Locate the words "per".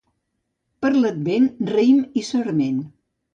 0.85-0.89